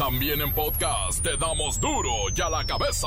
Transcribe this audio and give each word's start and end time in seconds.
También 0.00 0.40
en 0.40 0.50
podcast 0.54 1.22
te 1.22 1.36
damos 1.36 1.78
duro 1.78 2.10
y 2.34 2.40
a 2.40 2.48
la 2.48 2.64
cabeza. 2.64 3.06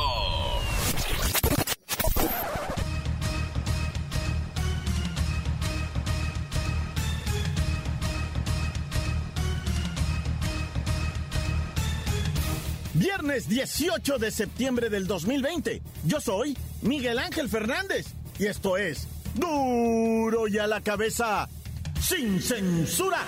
Viernes 12.94 13.50
18 13.50 14.20
de 14.20 14.30
septiembre 14.30 14.91
del 14.91 15.07
2020. 15.07 15.82
Yo 16.05 16.21
soy 16.21 16.55
Miguel 16.84 17.18
Ángel 17.18 17.50
Fernández 17.50 18.05
y 18.38 18.46
esto 18.46 18.78
es 18.78 19.07
duro 19.34 20.48
y 20.48 20.60
a 20.60 20.68
la 20.68 20.82
cabeza 20.82 21.50
sin 22.00 22.39
censura. 22.39 23.25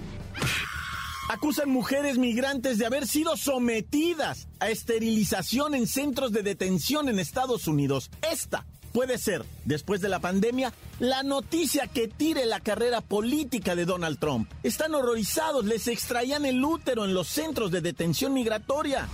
Acusan 1.29 1.71
mujeres 1.71 2.19
migrantes 2.19 2.79
de 2.79 2.87
haber 2.87 3.07
sido 3.07 3.37
sometidas 3.37 4.47
a 4.61 4.71
esterilización 4.71 5.75
en 5.75 5.89
centros 5.89 6.31
de 6.33 6.43
detención 6.43 7.09
en 7.09 7.19
Estados 7.19 7.67
Unidos. 7.67 8.11
Esta 8.31 8.65
puede 8.93 9.19
ser, 9.19 9.45
después 9.65 10.01
de 10.01 10.09
la 10.09 10.21
pandemia, 10.21 10.73
la 11.01 11.23
noticia 11.23 11.89
que 11.89 12.07
tire 12.07 12.47
la 12.47 12.61
carrera 12.61 13.01
política 13.01 13.75
de 13.75 13.85
Donald 13.85 14.19
Trump. 14.19 14.51
Están 14.63 14.95
horrorizados, 14.95 15.65
les 15.65 15.89
extraían 15.89 16.47
el 16.47 16.65
útero 16.65 17.05
en 17.05 17.13
los 17.13 17.27
centros 17.27 17.73
de 17.73 17.81
detención 17.81 18.33
migratoria. 18.33 19.09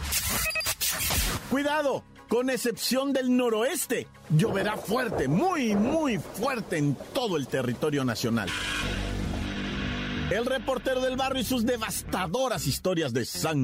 Cuidado, 1.50 2.04
con 2.32 2.48
excepción 2.48 3.12
del 3.12 3.36
noroeste, 3.36 4.08
lloverá 4.30 4.78
fuerte, 4.78 5.28
muy, 5.28 5.74
muy 5.74 6.18
fuerte 6.18 6.78
en 6.78 6.96
todo 7.12 7.36
el 7.36 7.46
territorio 7.46 8.06
nacional. 8.06 8.48
El 10.30 10.46
reportero 10.46 11.02
del 11.02 11.18
barrio 11.18 11.42
y 11.42 11.44
sus 11.44 11.66
devastadoras 11.66 12.66
historias 12.66 13.12
de 13.12 13.26
sangre 13.26 13.58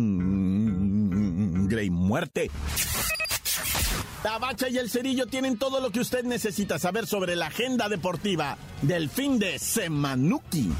y 1.82 1.88
muerte. 1.88 2.50
Tabacha 4.22 4.68
y 4.68 4.76
el 4.76 4.90
Cerillo 4.90 5.24
tienen 5.24 5.56
todo 5.56 5.80
lo 5.80 5.88
que 5.88 6.00
usted 6.00 6.24
necesita 6.24 6.78
saber 6.78 7.06
sobre 7.06 7.36
la 7.36 7.46
agenda 7.46 7.88
deportiva 7.88 8.58
del 8.82 9.08
fin 9.08 9.38
de 9.38 9.58
Semanuki. 9.58 10.70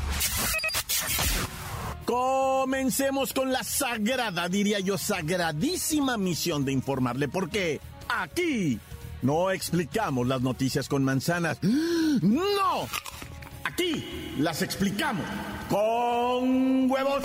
Comencemos 2.08 3.34
con 3.34 3.52
la 3.52 3.62
sagrada, 3.62 4.48
diría 4.48 4.80
yo, 4.80 4.96
sagradísima 4.96 6.16
misión 6.16 6.64
de 6.64 6.72
informarle, 6.72 7.28
porque 7.28 7.82
aquí 8.08 8.80
no 9.20 9.50
explicamos 9.50 10.26
las 10.26 10.40
noticias 10.40 10.88
con 10.88 11.04
manzanas. 11.04 11.58
¡No! 11.60 12.88
Aquí 13.62 14.34
las 14.38 14.62
explicamos 14.62 15.26
con 15.68 16.90
huevos. 16.90 17.24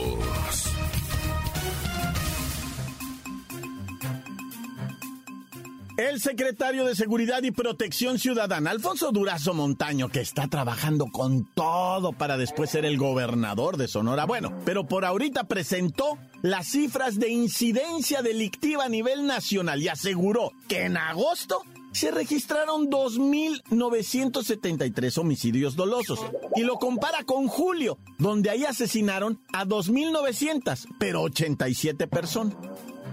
El 6.01 6.19
secretario 6.19 6.83
de 6.85 6.95
Seguridad 6.95 7.43
y 7.43 7.51
Protección 7.51 8.17
Ciudadana, 8.17 8.71
Alfonso 8.71 9.11
Durazo 9.11 9.53
Montaño, 9.53 10.09
que 10.09 10.19
está 10.19 10.47
trabajando 10.47 11.05
con 11.11 11.45
todo 11.53 12.11
para 12.11 12.37
después 12.37 12.71
ser 12.71 12.85
el 12.85 12.97
gobernador 12.97 13.77
de 13.77 13.87
Sonora. 13.87 14.25
Bueno, 14.25 14.51
pero 14.65 14.87
por 14.87 15.05
ahorita 15.05 15.43
presentó 15.43 16.17
las 16.41 16.69
cifras 16.69 17.19
de 17.19 17.29
incidencia 17.29 18.23
delictiva 18.23 18.85
a 18.85 18.89
nivel 18.89 19.27
nacional 19.27 19.79
y 19.79 19.89
aseguró 19.89 20.53
que 20.67 20.85
en 20.85 20.97
agosto 20.97 21.61
se 21.91 22.09
registraron 22.09 22.89
2.973 22.89 25.19
homicidios 25.19 25.75
dolosos 25.75 26.19
y 26.55 26.63
lo 26.63 26.77
compara 26.77 27.23
con 27.25 27.47
julio, 27.47 27.99
donde 28.17 28.49
ahí 28.49 28.65
asesinaron 28.65 29.39
a 29.53 29.65
2.900, 29.65 30.87
pero 30.97 31.21
87 31.21 32.07
personas. 32.07 32.55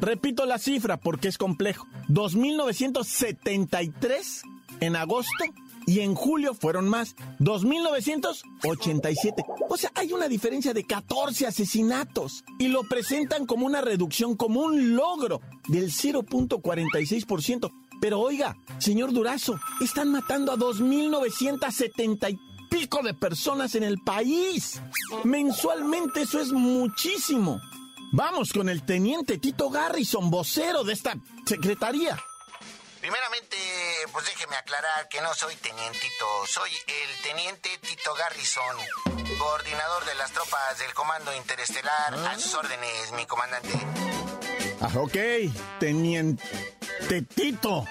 Repito 0.00 0.46
la 0.46 0.58
cifra 0.58 0.96
porque 0.96 1.28
es 1.28 1.38
complejo. 1.38 1.86
2.973 2.08 4.42
en 4.80 4.96
agosto 4.96 5.44
y 5.86 6.00
en 6.00 6.14
julio 6.14 6.54
fueron 6.54 6.88
más. 6.88 7.14
2.987. 7.40 9.44
O 9.68 9.76
sea, 9.76 9.90
hay 9.94 10.12
una 10.12 10.28
diferencia 10.28 10.72
de 10.74 10.84
14 10.84 11.46
asesinatos 11.46 12.44
y 12.58 12.68
lo 12.68 12.84
presentan 12.84 13.46
como 13.46 13.66
una 13.66 13.80
reducción, 13.80 14.36
como 14.36 14.60
un 14.60 14.94
logro 14.94 15.40
del 15.68 15.90
0.46%. 15.90 17.72
Pero 18.00 18.20
oiga, 18.20 18.56
señor 18.78 19.12
Durazo, 19.12 19.58
están 19.80 20.12
matando 20.12 20.52
a 20.52 20.56
2.970 20.56 22.32
y 22.32 22.38
pico 22.68 23.02
de 23.02 23.14
personas 23.14 23.74
en 23.74 23.82
el 23.82 23.98
país. 23.98 24.80
Mensualmente 25.24 26.22
eso 26.22 26.40
es 26.40 26.52
muchísimo. 26.52 27.60
Vamos 28.12 28.52
con 28.52 28.68
el 28.68 28.84
teniente 28.84 29.38
Tito 29.38 29.68
Garrison, 29.68 30.30
vocero 30.30 30.82
de 30.82 30.94
esta 30.94 31.14
secretaría. 31.46 32.18
Primeramente, 33.00 33.56
pues 34.12 34.24
déjeme 34.26 34.56
aclarar 34.56 35.08
que 35.08 35.20
no 35.20 35.32
soy 35.34 35.54
tenientito, 35.56 36.26
soy 36.46 36.70
el 36.70 37.22
teniente 37.22 37.68
Tito 37.78 38.14
Garrison, 38.14 38.76
coordinador 39.38 40.04
de 40.06 40.14
las 40.14 40.32
tropas 40.32 40.78
del 40.78 40.92
Comando 40.94 41.34
Interestelar. 41.36 42.14
A 42.14 42.38
sus 42.38 42.54
órdenes, 42.54 43.12
mi 43.12 43.26
comandante. 43.26 43.68
Ah, 44.80 44.90
ok, 44.96 45.16
teniente 45.78 46.42
Tito. 47.34 47.84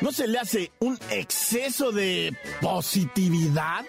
¿No 0.00 0.12
se 0.12 0.26
le 0.26 0.38
hace 0.38 0.72
un 0.78 0.98
exceso 1.10 1.90
de 1.90 2.36
positividad? 2.60 3.84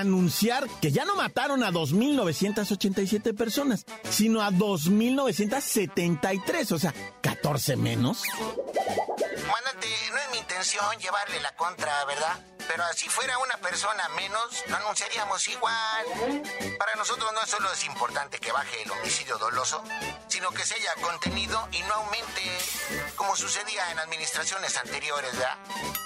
Anunciar 0.00 0.66
que 0.80 0.90
ya 0.92 1.04
no 1.04 1.16
mataron 1.16 1.62
a 1.62 1.70
2.987 1.72 3.34
personas, 3.34 3.84
sino 4.10 4.40
a 4.42 4.50
2.973, 4.50 6.72
o 6.72 6.78
sea, 6.78 6.94
14 7.22 7.76
menos. 7.76 8.22
Comandante, 8.24 9.86
no 10.10 10.18
llevarle 10.62 11.40
la 11.40 11.52
contra, 11.54 12.04
¿verdad? 12.06 12.38
Pero 12.68 12.82
así 12.84 13.08
fuera 13.08 13.38
una 13.38 13.56
persona 13.58 14.08
menos, 14.16 14.64
lo 14.68 14.76
anunciaríamos 14.76 15.46
igual. 15.48 16.42
Para 16.78 16.94
nosotros 16.96 17.30
no 17.32 17.46
solo 17.46 17.72
es 17.72 17.84
importante 17.84 18.38
que 18.38 18.50
baje 18.50 18.82
el 18.82 18.90
homicidio 18.90 19.38
doloso, 19.38 19.84
sino 20.26 20.50
que 20.50 20.64
se 20.64 20.74
haya 20.74 20.92
contenido 21.00 21.68
y 21.70 21.80
no 21.82 21.94
aumente, 21.94 22.42
como 23.14 23.36
sucedía 23.36 23.92
en 23.92 23.98
administraciones 24.00 24.76
anteriores, 24.76 25.32
¿verdad? 25.32 25.58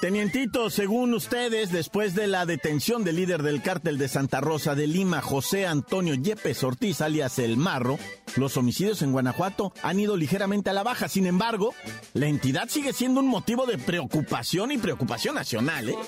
Tenientito, 0.02 0.68
según 0.68 1.14
ustedes, 1.14 1.72
después 1.72 2.14
de 2.14 2.26
la 2.26 2.44
detención 2.44 3.04
del 3.04 3.16
líder 3.16 3.42
del 3.42 3.62
cártel 3.62 3.96
de 3.96 4.08
Santa 4.08 4.40
Rosa 4.40 4.74
de 4.74 4.86
Lima, 4.86 5.22
José 5.22 5.66
Antonio 5.66 6.14
Yepes 6.14 6.62
Ortiz, 6.62 7.00
alias 7.00 7.38
El 7.38 7.56
Marro, 7.56 7.98
los 8.36 8.56
homicidios 8.56 9.00
en 9.02 9.12
Guanajuato 9.12 9.72
han 9.82 9.98
ido 9.98 10.16
ligeramente 10.16 10.70
a 10.70 10.74
la 10.74 10.82
baja. 10.82 11.08
Sin 11.08 11.26
embargo, 11.26 11.74
la 12.12 12.26
entidad 12.26 12.68
sigue 12.68 12.92
siendo 12.92 13.20
un 13.20 13.28
motivo 13.28 13.66
de 13.66 13.78
preocupación 13.78 14.39
y 14.42 14.78
preocupación 14.78 15.34
nacional, 15.34 15.90
¿eh? 15.90 15.98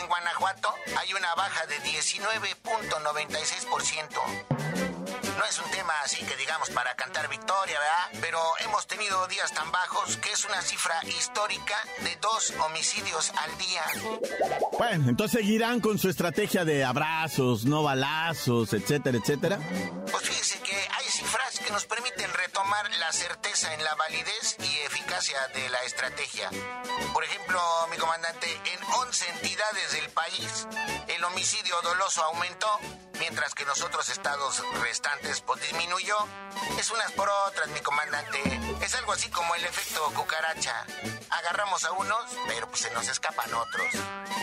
en 0.00 0.08
Guanajuato 0.08 0.74
hay 0.98 1.14
una 1.14 1.32
baja 1.36 1.64
de 1.66 1.76
19.96% 1.76 4.64
no 5.38 5.44
es 5.44 5.58
un 5.58 5.70
tema 5.70 5.92
así 6.04 6.24
que 6.24 6.36
digamos 6.36 6.70
para 6.70 6.94
cantar 6.94 7.28
victoria, 7.28 7.78
¿verdad? 7.78 8.20
Pero 8.20 8.38
hemos 8.64 8.86
tenido 8.86 9.26
días 9.28 9.52
tan 9.52 9.70
bajos 9.70 10.16
que 10.18 10.32
es 10.32 10.44
una 10.44 10.60
cifra 10.62 10.94
histórica 11.06 11.76
de 12.02 12.16
dos 12.20 12.52
homicidios 12.64 13.32
al 13.36 13.58
día. 13.58 13.82
Bueno, 14.78 15.10
entonces 15.10 15.40
seguirán 15.40 15.80
con 15.80 15.98
su 15.98 16.08
estrategia 16.08 16.64
de 16.64 16.84
abrazos, 16.84 17.64
no 17.64 17.82
balazos, 17.82 18.72
etcétera, 18.72 19.18
etcétera. 19.18 19.58
Pues 20.10 20.22
fíjese 20.22 20.58
que 20.60 20.76
hay 20.76 21.06
cifras 21.08 21.43
que 21.58 21.70
nos 21.72 21.84
permiten 21.84 22.32
retomar 22.32 22.90
la 22.96 23.12
certeza 23.12 23.72
en 23.74 23.84
la 23.84 23.94
validez 23.94 24.56
y 24.60 24.78
eficacia 24.86 25.46
de 25.48 25.68
la 25.68 25.82
estrategia. 25.84 26.50
Por 27.12 27.22
ejemplo, 27.24 27.60
mi 27.90 27.96
comandante, 27.96 28.48
en 28.52 28.82
11 28.82 29.28
entidades 29.30 29.92
del 29.92 30.10
país, 30.10 30.66
el 31.08 31.22
homicidio 31.24 31.80
doloso 31.82 32.22
aumentó, 32.24 32.68
mientras 33.18 33.54
que 33.54 33.62
en 33.62 33.68
los 33.68 33.82
otros 33.82 34.08
estados 34.08 34.62
restantes 34.80 35.40
pues, 35.42 35.60
disminuyó. 35.60 36.16
Es 36.78 36.90
unas 36.90 37.12
por 37.12 37.28
otras, 37.48 37.68
mi 37.68 37.80
comandante. 37.80 38.40
Es 38.80 38.94
algo 38.94 39.12
así 39.12 39.28
como 39.30 39.54
el 39.54 39.64
efecto 39.64 40.02
cucaracha. 40.14 40.84
Agarramos 41.38 41.84
a 41.84 41.92
unos, 41.92 42.18
pero 42.46 42.68
pues 42.68 42.82
se 42.82 42.90
nos 42.92 43.08
escapan 43.08 43.52
otros. 43.54 43.86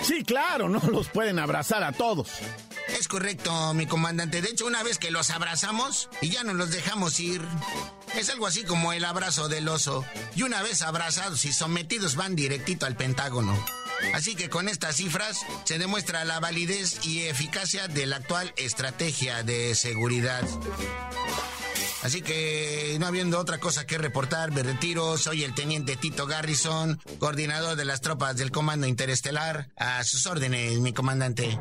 Sí, 0.04 0.24
claro, 0.24 0.68
no 0.70 0.80
los 0.92 1.08
pueden 1.10 1.40
abrazar 1.40 1.84
a 1.84 1.92
todos. 1.92 2.30
Es 2.88 3.08
correcto, 3.08 3.74
mi 3.74 3.86
comandante. 3.86 4.42
De 4.42 4.50
hecho, 4.50 4.66
una 4.66 4.84
vez 4.84 4.98
que 4.98 5.12
los 5.12 5.30
abrazamos 5.30 6.10
y 6.22 6.30
ya 6.32 6.44
no 6.44 6.54
los 6.54 6.72
dejamos 6.72 7.20
ir. 7.20 7.42
Es 8.16 8.30
algo 8.30 8.48
así 8.48 8.64
como 8.64 8.94
el 8.94 9.06
abrazo 9.06 9.48
del 9.48 9.68
oso. 9.70 10.06
Y 10.36 10.44
una 10.44 10.62
vez 10.62 10.82
abrazados 10.82 11.46
y 11.46 11.54
sometidos 11.54 12.16
van 12.16 12.36
directito 12.36 12.86
al 12.86 12.96
Pentágono. 12.96 13.58
Así 14.14 14.36
que 14.36 14.50
con 14.50 14.68
estas 14.68 14.98
cifras 14.98 15.46
se 15.64 15.78
demuestra 15.78 16.26
la 16.26 16.40
validez 16.40 17.06
y 17.06 17.28
eficacia 17.28 17.88
de 17.88 18.06
la 18.06 18.18
actual 18.18 18.54
estrategia 18.58 19.44
de 19.44 19.76
seguridad. 19.76 20.44
Así 22.04 22.22
que 22.22 22.98
no 23.00 23.06
habiendo 23.06 23.40
otra 23.40 23.60
cosa 23.60 23.86
que 23.86 23.98
reportar, 23.98 24.52
me 24.52 24.64
retiro. 24.64 25.18
Soy 25.18 25.44
el 25.44 25.54
teniente 25.54 25.96
Tito 25.96 26.26
Garrison, 26.26 27.00
coordinador 27.20 27.76
de 27.76 27.86
las 27.86 28.02
tropas 28.02 28.38
del 28.38 28.52
Comando 28.52 28.88
Interestelar. 28.88 29.70
A 29.78 30.04
sus 30.04 30.26
órdenes, 30.26 30.80
mi 30.80 30.94
comandante. 30.94 31.60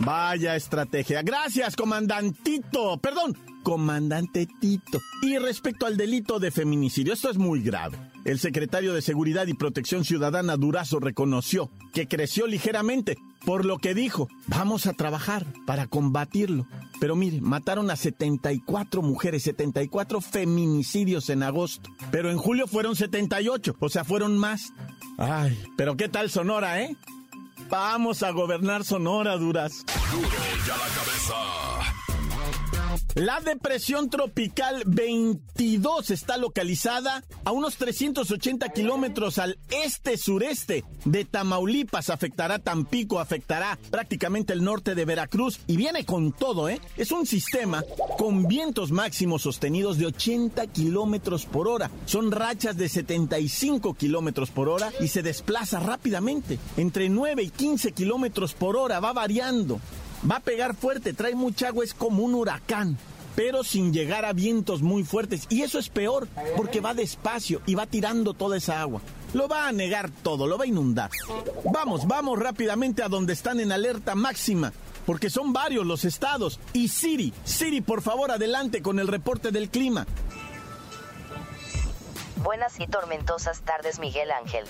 Vaya 0.00 0.56
estrategia. 0.56 1.22
Gracias, 1.22 1.76
comandantito. 1.76 2.98
Perdón, 2.98 3.38
comandante 3.62 4.48
Tito. 4.60 5.00
Y 5.22 5.38
respecto 5.38 5.86
al 5.86 5.96
delito 5.96 6.40
de 6.40 6.50
feminicidio, 6.50 7.12
esto 7.12 7.30
es 7.30 7.38
muy 7.38 7.62
grave. 7.62 7.96
El 8.24 8.40
secretario 8.40 8.94
de 8.94 9.02
Seguridad 9.02 9.46
y 9.46 9.54
Protección 9.54 10.04
Ciudadana 10.04 10.56
Durazo 10.56 10.98
reconoció 10.98 11.70
que 11.92 12.08
creció 12.08 12.46
ligeramente, 12.46 13.16
por 13.44 13.64
lo 13.64 13.78
que 13.78 13.94
dijo, 13.94 14.28
vamos 14.46 14.86
a 14.86 14.94
trabajar 14.94 15.46
para 15.66 15.86
combatirlo. 15.86 16.66
Pero 17.00 17.16
mire, 17.16 17.40
mataron 17.40 17.90
a 17.90 17.96
74 17.96 19.02
mujeres, 19.02 19.42
74 19.42 20.20
feminicidios 20.20 21.28
en 21.28 21.42
agosto, 21.42 21.90
pero 22.10 22.30
en 22.30 22.38
julio 22.38 22.66
fueron 22.66 22.96
78, 22.96 23.76
o 23.78 23.88
sea, 23.88 24.04
fueron 24.04 24.38
más. 24.38 24.72
Ay, 25.18 25.58
pero 25.76 25.96
¿qué 25.96 26.08
tal 26.08 26.30
Sonora, 26.30 26.82
eh? 26.82 26.96
Vamos 27.68 28.22
a 28.22 28.30
gobernar 28.30 28.84
Sonora, 28.84 29.36
Duras. 29.36 29.84
Duro 30.12 30.28
ya 30.66 30.76
la 30.76 30.88
cabeza. 30.94 31.73
La 33.14 33.38
depresión 33.38 34.10
tropical 34.10 34.82
22 34.86 36.10
está 36.10 36.36
localizada 36.36 37.22
a 37.44 37.52
unos 37.52 37.76
380 37.76 38.68
kilómetros 38.70 39.38
al 39.38 39.56
este-sureste 39.70 40.82
de 41.04 41.24
Tamaulipas. 41.24 42.10
Afectará 42.10 42.58
Tampico, 42.58 43.20
afectará 43.20 43.78
prácticamente 43.92 44.52
el 44.52 44.64
norte 44.64 44.96
de 44.96 45.04
Veracruz 45.04 45.60
y 45.68 45.76
viene 45.76 46.04
con 46.04 46.32
todo, 46.32 46.68
¿eh? 46.68 46.80
Es 46.96 47.12
un 47.12 47.24
sistema 47.24 47.84
con 48.18 48.48
vientos 48.48 48.90
máximos 48.90 49.42
sostenidos 49.42 49.96
de 49.96 50.06
80 50.06 50.66
kilómetros 50.66 51.46
por 51.46 51.68
hora. 51.68 51.92
Son 52.06 52.32
rachas 52.32 52.76
de 52.76 52.88
75 52.88 53.94
kilómetros 53.94 54.50
por 54.50 54.68
hora 54.68 54.90
y 54.98 55.06
se 55.06 55.22
desplaza 55.22 55.78
rápidamente. 55.78 56.58
Entre 56.76 57.08
9 57.08 57.44
y 57.44 57.50
15 57.50 57.92
kilómetros 57.92 58.54
por 58.54 58.76
hora 58.76 58.98
va 58.98 59.12
variando. 59.12 59.78
Va 60.30 60.36
a 60.36 60.40
pegar 60.40 60.74
fuerte, 60.74 61.12
trae 61.12 61.34
mucha 61.34 61.68
agua, 61.68 61.84
es 61.84 61.94
como 61.94 62.22
un 62.22 62.34
huracán 62.34 62.96
pero 63.34 63.64
sin 63.64 63.92
llegar 63.92 64.24
a 64.24 64.32
vientos 64.32 64.82
muy 64.82 65.04
fuertes. 65.04 65.46
Y 65.48 65.62
eso 65.62 65.78
es 65.78 65.88
peor, 65.88 66.28
porque 66.56 66.80
va 66.80 66.94
despacio 66.94 67.60
y 67.66 67.74
va 67.74 67.86
tirando 67.86 68.34
toda 68.34 68.56
esa 68.56 68.80
agua. 68.80 69.00
Lo 69.32 69.48
va 69.48 69.66
a 69.66 69.72
negar 69.72 70.10
todo, 70.10 70.46
lo 70.46 70.56
va 70.56 70.64
a 70.64 70.68
inundar. 70.68 71.10
Vamos, 71.64 72.06
vamos 72.06 72.38
rápidamente 72.38 73.02
a 73.02 73.08
donde 73.08 73.32
están 73.32 73.58
en 73.60 73.72
alerta 73.72 74.14
máxima, 74.14 74.72
porque 75.06 75.30
son 75.30 75.52
varios 75.52 75.84
los 75.84 76.04
estados. 76.04 76.60
Y 76.72 76.88
Siri, 76.88 77.32
Siri, 77.44 77.80
por 77.80 78.02
favor, 78.02 78.30
adelante 78.30 78.82
con 78.82 78.98
el 78.98 79.08
reporte 79.08 79.50
del 79.50 79.68
clima. 79.68 80.06
Buenas 82.36 82.78
y 82.78 82.86
tormentosas 82.86 83.62
tardes, 83.62 83.98
Miguel 83.98 84.30
Ángel. 84.30 84.64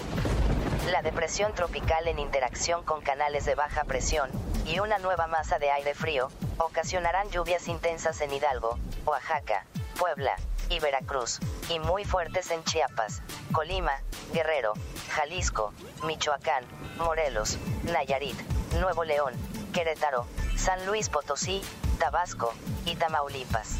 La 0.91 1.01
depresión 1.01 1.55
tropical 1.55 2.07
en 2.09 2.19
interacción 2.19 2.85
con 2.85 3.01
canales 3.01 3.47
de 3.47 3.55
baja 3.55 3.85
presión 3.85 4.31
y 4.67 4.81
una 4.81 4.99
nueva 4.99 5.27
masa 5.27 5.59
de 5.59 5.71
aire 5.71 5.95
frío 5.95 6.29
ocasionarán 6.59 7.31
lluvias 7.31 7.69
intensas 7.69 8.21
en 8.21 8.33
Hidalgo, 8.33 8.79
Oaxaca, 9.07 9.67
Puebla 9.99 10.37
y 10.69 10.81
Veracruz, 10.81 11.39
y 11.71 11.79
muy 11.79 12.05
fuertes 12.05 12.51
en 12.51 12.63
Chiapas, 12.65 13.23
Colima, 13.53 13.93
Guerrero, 14.33 14.75
Jalisco, 15.11 15.73
Michoacán, 16.07 16.65
Morelos, 16.99 17.57
Nayarit, 17.85 18.37
Nuevo 18.81 19.05
León, 19.05 19.33
Querétaro, 19.73 20.27
San 20.57 20.85
Luis 20.87 21.09
Potosí, 21.09 21.63
Tabasco 21.99 22.53
y 22.85 22.95
Tamaulipas. 22.97 23.79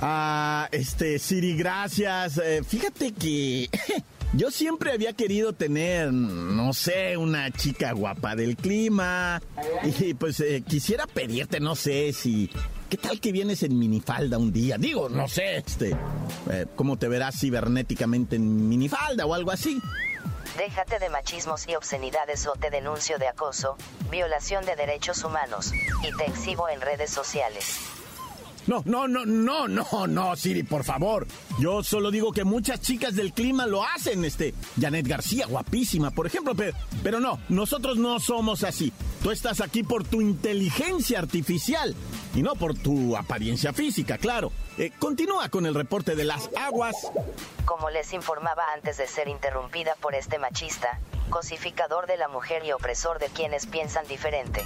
Ah, 0.00 0.68
este, 0.72 1.18
Siri, 1.20 1.56
gracias. 1.56 2.38
Eh, 2.38 2.62
fíjate 2.64 3.12
que 3.12 3.70
yo 4.36 4.50
siempre 4.50 4.92
había 4.92 5.12
querido 5.12 5.52
tener, 5.52 6.12
no 6.12 6.72
sé, 6.72 7.16
una 7.16 7.50
chica 7.50 7.92
guapa 7.92 8.34
del 8.34 8.56
clima. 8.56 9.40
Y 9.82 10.14
pues 10.14 10.40
eh, 10.40 10.62
quisiera 10.66 11.06
pedirte, 11.06 11.60
no 11.60 11.74
sé, 11.76 12.12
si... 12.12 12.50
¿Qué 12.88 12.96
tal 12.96 13.20
que 13.20 13.32
vienes 13.32 13.62
en 13.62 13.78
minifalda 13.78 14.38
un 14.38 14.52
día? 14.52 14.76
Digo, 14.78 15.08
no 15.08 15.28
sé, 15.28 15.56
este... 15.56 15.96
Eh, 16.50 16.66
¿Cómo 16.76 16.98
te 16.98 17.08
verás 17.08 17.38
cibernéticamente 17.38 18.36
en 18.36 18.68
minifalda 18.68 19.26
o 19.26 19.34
algo 19.34 19.50
así? 19.50 19.80
Déjate 20.56 20.98
de 21.00 21.08
machismos 21.10 21.66
y 21.68 21.74
obscenidades 21.74 22.46
o 22.46 22.52
te 22.52 22.70
denuncio 22.70 23.18
de 23.18 23.26
acoso, 23.26 23.76
violación 24.10 24.64
de 24.64 24.76
derechos 24.76 25.24
humanos, 25.24 25.72
y 25.72 26.16
te 26.16 26.26
exhibo 26.26 26.68
en 26.68 26.80
redes 26.80 27.10
sociales. 27.10 27.93
No, 28.66 28.82
no, 28.86 29.06
no, 29.06 29.26
no, 29.26 29.68
no, 29.68 30.06
no, 30.06 30.36
Siri, 30.36 30.62
por 30.62 30.84
favor. 30.84 31.26
Yo 31.58 31.82
solo 31.82 32.10
digo 32.10 32.32
que 32.32 32.44
muchas 32.44 32.80
chicas 32.80 33.14
del 33.14 33.32
clima 33.32 33.66
lo 33.66 33.84
hacen, 33.84 34.24
este. 34.24 34.54
Janet 34.80 35.06
García, 35.06 35.46
guapísima, 35.46 36.10
por 36.10 36.26
ejemplo, 36.26 36.54
pero, 36.54 36.76
pero 37.02 37.20
no, 37.20 37.38
nosotros 37.48 37.98
no 37.98 38.18
somos 38.20 38.64
así. 38.64 38.92
Tú 39.22 39.30
estás 39.30 39.60
aquí 39.60 39.82
por 39.82 40.04
tu 40.04 40.20
inteligencia 40.20 41.18
artificial 41.18 41.94
y 42.34 42.42
no 42.42 42.54
por 42.54 42.74
tu 42.74 43.16
apariencia 43.16 43.72
física, 43.72 44.18
claro. 44.18 44.52
Eh, 44.76 44.90
continúa 44.98 45.48
con 45.48 45.66
el 45.66 45.74
reporte 45.74 46.16
de 46.16 46.24
las 46.24 46.50
aguas. 46.56 46.94
Como 47.64 47.90
les 47.90 48.12
informaba 48.12 48.64
antes 48.74 48.96
de 48.96 49.06
ser 49.06 49.28
interrumpida 49.28 49.94
por 50.00 50.14
este 50.14 50.38
machista, 50.38 50.98
cosificador 51.30 52.06
de 52.06 52.16
la 52.16 52.28
mujer 52.28 52.64
y 52.64 52.72
opresor 52.72 53.18
de 53.18 53.28
quienes 53.28 53.66
piensan 53.66 54.06
diferente. 54.08 54.62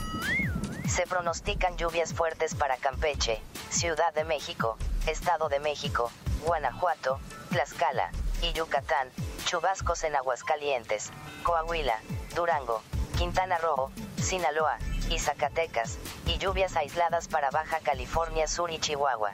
Se 0.88 1.06
pronostican 1.06 1.76
lluvias 1.76 2.14
fuertes 2.14 2.54
para 2.54 2.78
Campeche, 2.78 3.40
Ciudad 3.68 4.12
de 4.14 4.24
México, 4.24 4.78
Estado 5.06 5.48
de 5.48 5.60
México, 5.60 6.10
Guanajuato, 6.44 7.20
Tlaxcala 7.50 8.10
y 8.40 8.52
Yucatán, 8.54 9.10
chubascos 9.44 10.02
en 10.04 10.16
Aguascalientes, 10.16 11.10
Coahuila, 11.42 12.00
Durango, 12.34 12.82
Quintana 13.18 13.58
Roo, 13.58 13.90
Sinaloa 14.16 14.78
y 15.10 15.18
Zacatecas, 15.18 15.98
y 16.26 16.38
lluvias 16.38 16.74
aisladas 16.74 17.28
para 17.28 17.50
Baja 17.50 17.80
California 17.80 18.48
Sur 18.48 18.70
y 18.70 18.78
Chihuahua. 18.78 19.32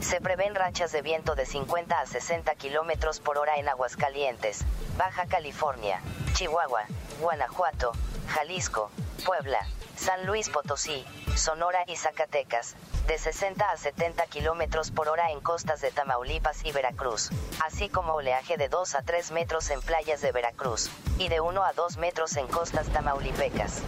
Se 0.00 0.20
prevén 0.20 0.54
rachas 0.54 0.92
de 0.92 1.00
viento 1.00 1.34
de 1.34 1.46
50 1.46 1.98
a 1.98 2.06
60 2.06 2.54
kilómetros 2.56 3.20
por 3.20 3.38
hora 3.38 3.56
en 3.56 3.68
Aguascalientes, 3.68 4.64
Baja 4.98 5.26
California, 5.26 6.00
Chihuahua, 6.34 6.84
Guanajuato, 7.20 7.92
Jalisco, 8.28 8.90
Puebla, 9.24 9.66
San 9.98 10.26
Luis 10.26 10.48
Potosí, 10.48 11.04
Sonora 11.34 11.80
y 11.88 11.96
Zacatecas, 11.96 12.76
de 13.08 13.18
60 13.18 13.64
a 13.68 13.76
70 13.76 14.26
kilómetros 14.26 14.90
por 14.90 15.08
hora 15.08 15.32
en 15.32 15.40
costas 15.40 15.80
de 15.80 15.90
Tamaulipas 15.90 16.64
y 16.64 16.72
Veracruz, 16.72 17.30
así 17.66 17.88
como 17.88 18.14
oleaje 18.14 18.56
de 18.56 18.68
2 18.68 18.94
a 18.94 19.02
3 19.02 19.32
metros 19.32 19.70
en 19.70 19.80
playas 19.80 20.20
de 20.20 20.30
Veracruz, 20.30 20.88
y 21.18 21.28
de 21.28 21.40
1 21.40 21.64
a 21.64 21.72
2 21.72 21.96
metros 21.96 22.36
en 22.36 22.46
costas 22.46 22.86
tamaulipecas. 22.88 23.82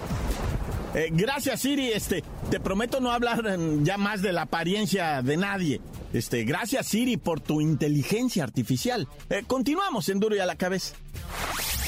Eh, 0.95 1.09
gracias, 1.12 1.61
Siri. 1.61 1.93
Este, 1.93 2.25
te 2.50 2.59
prometo 2.59 3.00
no 3.00 3.12
hablar 3.12 3.43
ya 3.83 3.97
más 3.97 4.23
de 4.23 4.33
la 4.33 4.43
apariencia 4.43 5.23
de 5.23 5.37
nadie. 5.37 5.81
Este, 6.12 6.43
gracias, 6.43 6.88
Siri, 6.88 7.17
por 7.17 7.40
tu 7.40 7.61
inteligencia 7.61 8.43
artificial. 8.43 9.07
Eh, 9.29 9.45
continuamos 9.47 10.09
en 10.09 10.19
Duro 10.19 10.35
y 10.35 10.40
a 10.40 10.47
la 10.47 10.57
cabeza. 10.57 10.97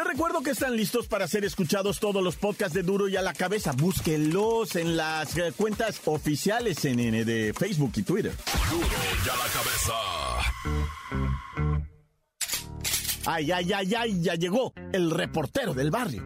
Les 0.00 0.06
recuerdo 0.08 0.40
que 0.42 0.52
están 0.52 0.74
listos 0.78 1.06
para 1.08 1.28
ser 1.28 1.44
escuchados 1.44 2.00
todos 2.00 2.22
los 2.24 2.34
podcasts 2.36 2.72
de 2.72 2.82
Duro 2.82 3.06
y 3.08 3.16
a 3.16 3.22
la 3.22 3.34
cabeza. 3.34 3.72
Búsquenlos 3.72 4.74
en 4.76 4.96
las 4.96 5.36
eh, 5.36 5.52
cuentas 5.54 6.00
oficiales 6.06 6.86
en, 6.86 7.00
en- 7.00 7.26
de 7.26 7.52
Facebook 7.54 7.92
y 7.96 8.02
Twitter. 8.02 8.32
Duro 8.70 8.86
y 8.86 9.28
a 9.28 9.36
la 9.36 9.44
cabeza. 9.52 9.92
Ay, 13.26 13.52
ay, 13.52 13.72
ay, 13.74 13.94
ay, 13.94 14.22
ya 14.22 14.34
llegó 14.36 14.72
el 14.94 15.10
reportero 15.10 15.74
del 15.74 15.90
barrio. 15.90 16.22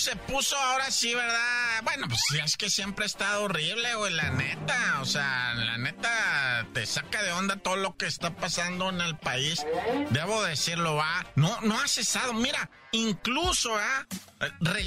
Se 0.00 0.16
puso 0.16 0.56
ahora 0.56 0.90
sí, 0.90 1.14
¿verdad? 1.14 1.82
Bueno, 1.84 2.08
pues 2.08 2.22
es 2.42 2.56
que 2.56 2.70
siempre 2.70 3.04
ha 3.04 3.06
estado 3.06 3.42
horrible, 3.44 3.94
güey, 3.96 4.14
la 4.14 4.30
neta. 4.30 4.98
O 5.02 5.04
sea, 5.04 5.52
la 5.54 5.76
neta 5.76 6.66
te 6.72 6.86
saca 6.86 7.22
de 7.22 7.32
onda 7.32 7.56
todo 7.56 7.76
lo 7.76 7.96
que 7.96 8.06
está 8.06 8.34
pasando 8.34 8.88
en 8.88 9.02
el 9.02 9.18
país. 9.18 9.66
Debo 10.10 10.42
decirlo, 10.42 10.96
va. 10.96 11.26
No, 11.34 11.60
no 11.60 11.78
ha 11.78 11.86
cesado. 11.86 12.32
Mira, 12.32 12.70
incluso, 12.92 13.76
¿ah? 13.76 14.06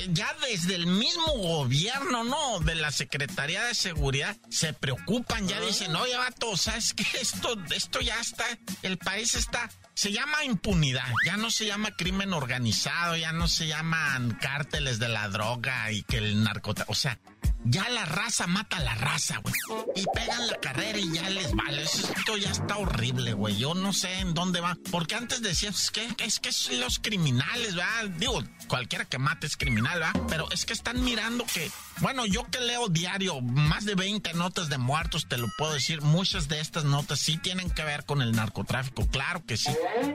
Ya 0.09 0.35
desde 0.49 0.75
el 0.75 0.87
mismo 0.87 1.27
gobierno, 1.37 2.23
¿no? 2.23 2.59
De 2.59 2.75
la 2.75 2.91
Secretaría 2.91 3.63
de 3.63 3.75
Seguridad, 3.75 4.35
se 4.49 4.73
preocupan, 4.73 5.47
ya 5.47 5.59
dicen, 5.61 5.95
oye, 5.95 6.17
vato, 6.17 6.57
¿sabes 6.57 6.93
qué? 6.93 7.05
Esto, 7.21 7.55
esto 7.75 8.01
ya 8.01 8.19
está, 8.19 8.45
el 8.81 8.97
país 8.97 9.35
está, 9.35 9.69
se 9.93 10.11
llama 10.11 10.43
impunidad, 10.43 11.07
ya 11.25 11.37
no 11.37 11.51
se 11.51 11.65
llama 11.65 11.95
crimen 11.95 12.33
organizado, 12.33 13.15
ya 13.15 13.31
no 13.31 13.47
se 13.47 13.67
llaman 13.67 14.31
cárteles 14.41 14.99
de 14.99 15.09
la 15.09 15.29
droga 15.29 15.91
y 15.91 16.03
que 16.03 16.17
el 16.17 16.43
narcotráfico, 16.43 16.91
o 16.91 16.95
sea, 16.95 17.19
ya 17.65 17.87
la 17.89 18.05
raza 18.05 18.47
mata 18.47 18.77
a 18.77 18.81
la 18.81 18.95
raza, 18.95 19.39
güey. 19.39 19.53
Y 19.95 20.05
pegan 20.13 20.47
la 20.47 20.57
carrera 20.59 20.99
y 20.99 21.11
ya 21.11 21.29
les 21.29 21.53
vale. 21.53 21.83
Esto 21.83 22.37
ya 22.37 22.51
está 22.51 22.77
horrible, 22.77 23.33
güey. 23.33 23.57
Yo 23.57 23.73
no 23.73 23.93
sé 23.93 24.19
en 24.19 24.33
dónde 24.33 24.59
va. 24.59 24.77
Porque 24.91 25.15
antes 25.15 25.41
decías 25.41 25.91
que 25.91 26.07
es 26.19 26.39
que 26.39 26.49
es 26.49 26.71
los 26.71 26.99
criminales, 26.99 27.75
¿verdad? 27.75 28.05
Digo, 28.17 28.43
cualquiera 28.67 29.05
que 29.05 29.17
mate 29.17 29.47
es 29.47 29.57
criminal, 29.57 29.99
¿verdad? 29.99 30.21
Pero 30.29 30.51
es 30.51 30.65
que 30.65 30.73
están 30.73 31.03
mirando 31.03 31.45
que, 31.45 31.69
bueno, 31.97 32.25
yo 32.25 32.45
que 32.49 32.59
leo 32.59 32.89
diario 32.89 33.41
más 33.41 33.85
de 33.85 33.95
20 33.95 34.33
notas 34.33 34.69
de 34.69 34.77
muertos, 34.77 35.27
te 35.27 35.37
lo 35.37 35.47
puedo 35.57 35.73
decir. 35.73 36.01
Muchas 36.01 36.47
de 36.47 36.59
estas 36.59 36.83
notas 36.83 37.19
sí 37.19 37.37
tienen 37.37 37.69
que 37.69 37.83
ver 37.83 38.05
con 38.05 38.21
el 38.21 38.33
narcotráfico, 38.33 39.07
claro 39.07 39.45
que 39.45 39.57
sí. 39.57 39.71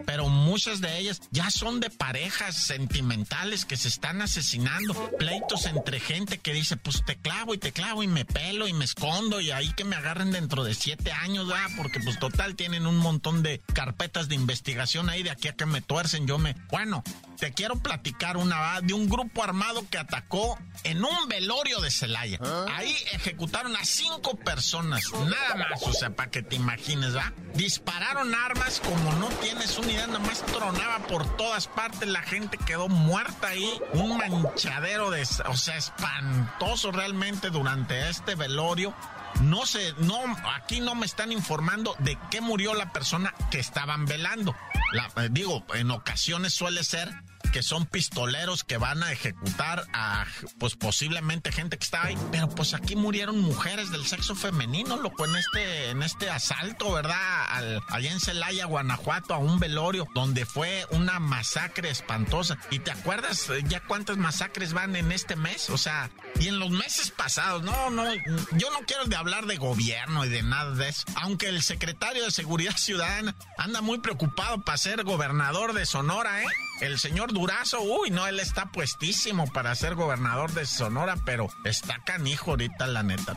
Pero 0.07 0.29
muchas 0.29 0.81
de 0.81 0.99
ellas 0.99 1.21
ya 1.31 1.51
son 1.51 1.81
de 1.81 1.91
parejas 1.91 2.57
sentimentales 2.57 3.65
que 3.65 3.77
se 3.77 3.89
están 3.89 4.23
asesinando. 4.23 4.95
Pleitos 5.19 5.67
entre 5.67 6.01
gente 6.01 6.39
que 6.39 6.53
dice, 6.53 6.77
pues 6.77 7.05
te 7.05 7.17
y 7.55 7.59
te 7.59 7.73
clavo 7.73 8.03
y 8.03 8.09
me 8.09 8.25
pelo 8.25 8.67
y 8.67 8.73
me 8.73 8.85
escondo 8.85 9.41
y 9.41 9.51
ahí 9.51 9.73
que 9.73 9.85
me 9.85 9.97
agarren 9.97 10.33
dentro 10.33 10.65
de 10.65 10.75
siete 10.75 11.13
años, 11.13 11.47
¿verdad? 11.47 11.71
Porque 11.77 12.01
pues 12.01 12.19
total 12.19 12.57
tienen 12.57 12.87
un 12.87 12.97
montón 12.97 13.43
de 13.43 13.63
carpetas 13.73 14.29
de 14.29 14.35
investigación 14.35 15.09
ahí 15.09 15.23
de 15.23 15.31
aquí 15.31 15.49
a 15.49 15.53
que 15.53 15.65
me 15.65 15.81
tuercen. 15.81 16.27
Yo 16.27 16.39
me... 16.39 16.57
Bueno, 16.71 17.03
te 17.39 17.53
quiero 17.53 17.77
platicar 17.77 18.37
una 18.37 18.81
de 18.83 18.93
un 18.95 19.09
grupo 19.09 19.43
armado 19.43 19.85
que 19.89 19.99
atacó 19.99 20.59
en 20.85 21.05
un 21.05 21.29
velorio 21.29 21.81
de 21.81 21.91
Celaya. 21.91 22.39
Ahí 22.75 22.95
ejecutaron 23.13 23.77
a 23.77 23.85
cinco 23.85 24.37
personas, 24.37 25.05
nada 25.13 25.55
más, 25.55 25.83
o 25.83 25.93
sea, 25.93 26.11
para 26.11 26.31
que 26.31 26.43
te 26.43 26.57
imagines, 26.57 27.17
¿va? 27.17 27.33
Dispararon 27.55 28.35
armas 28.35 28.81
como 28.81 29.13
no 29.15 29.29
tienes 29.41 29.79
una 29.79 29.93
idea, 29.93 30.07
nada 30.07 30.19
más 30.19 30.45
tronaba 30.47 30.99
por 31.07 31.37
todas 31.37 31.69
partes, 31.69 32.09
la 32.09 32.23
gente 32.23 32.59
quedó 32.59 32.89
muerta 32.89 33.49
ahí, 33.49 33.81
un 33.93 34.19
manchadero 34.19 35.11
de, 35.11 35.23
o 35.47 35.57
sea, 35.57 35.77
espantoso 35.77 36.91
realmente 36.91 37.51
durante 37.51 38.09
este 38.11 38.35
velorio. 38.35 38.95
No 39.43 39.67
sé, 39.67 39.95
no, 39.99 40.19
aquí 40.57 40.81
no 40.81 40.95
me 40.95 41.07
están 41.07 41.31
informando 41.33 41.95
de 42.01 42.19
qué 42.31 42.41
murió 42.41 42.75
la 42.75 42.93
persona 42.93 43.33
que 43.51 43.61
estaban 43.61 44.05
velando. 44.05 44.55
La- 44.93 45.09
eh, 45.25 45.29
digo, 45.31 45.65
en 45.75 45.91
ocasiones 45.91 46.53
suele 46.55 46.83
ser 46.83 47.09
que 47.53 47.63
son 47.63 47.87
pistoleros 47.87 48.65
que 48.65 48.77
van 48.79 49.03
a 49.03 49.13
ejecutar 49.13 49.87
a, 49.93 50.27
pues 50.59 50.77
posiblemente 50.77 51.53
gente 51.53 51.79
que 51.79 51.85
está 51.85 52.05
ahí, 52.05 52.17
pero 52.31 52.49
pues 52.49 52.75
aquí 52.75 52.97
murieron 52.97 53.41
mujeres 53.41 53.91
del 53.91 54.07
sexo 54.07 54.35
femenino, 54.35 54.97
loco, 54.97 55.25
en 55.27 55.37
este, 55.37 55.91
en 55.91 56.03
este 56.03 56.31
asalto, 56.31 56.93
¿verdad? 56.93 57.45
Al- 57.51 57.81
allá 57.89 58.13
en 58.13 58.21
Celaya, 58.21 58.67
Guanajuato, 58.67 59.35
a 59.35 59.39
un 59.39 59.59
velorio, 59.59 60.07
donde 60.15 60.47
fue 60.47 60.87
una 60.91 61.19
masacre 61.21 61.91
espantosa. 61.91 62.59
¿Y 62.71 62.79
te 62.81 62.91
acuerdas 62.91 63.49
eh, 63.51 63.63
ya 63.67 63.81
cuántas 63.81 64.17
masacres 64.17 64.73
van 64.73 64.97
en 64.97 65.13
este 65.13 65.37
mes? 65.37 65.71
O 65.71 65.79
sea, 65.79 66.11
y 66.39 66.49
en 66.49 66.59
los 66.59 66.71
meses 66.71 67.11
pasados, 67.11 67.63
no, 67.63 67.91
no, 67.91 68.05
yo 68.53 68.71
no 68.71 68.81
quiero 68.87 69.05
de 69.07 69.17
hablar 69.17 69.47
de 69.47 69.57
gobierno 69.57 70.25
y 70.25 70.29
de 70.29 70.43
nada 70.43 70.73
de 70.75 70.89
eso, 70.89 71.05
aunque 71.17 71.49
el 71.49 71.63
secretario 71.63 72.25
de 72.25 72.31
Seguridad 72.31 72.77
Ciudadana 72.77 73.35
anda 73.57 73.81
muy 73.81 73.99
preocupado 73.99 74.61
para 74.63 74.79
ser 74.79 75.03
gobernador 75.05 75.73
de 75.73 75.87
Sonora, 75.87 76.43
¿eh? 76.43 76.47
El 76.81 76.99
señor 76.99 77.33
Durazo, 77.33 77.81
uy, 77.81 78.11
no, 78.11 78.27
él 78.27 78.39
está 78.41 78.67
puestísimo 78.67 79.47
para 79.53 79.75
ser 79.75 79.95
gobernador 79.95 80.53
de 80.53 80.65
Sonora, 80.67 81.17
pero 81.25 81.49
está 81.65 81.99
canijo 82.05 82.53
ahorita, 82.53 82.87
la 82.87 83.03
neta. 83.03 83.37